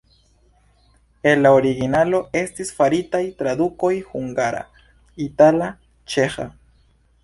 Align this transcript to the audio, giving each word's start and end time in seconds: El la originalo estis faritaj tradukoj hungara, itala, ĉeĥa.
El 1.31 1.43
la 1.47 1.51
originalo 1.57 2.23
estis 2.43 2.73
faritaj 2.79 3.23
tradukoj 3.43 3.95
hungara, 4.09 4.67
itala, 5.31 5.73
ĉeĥa. 6.15 6.53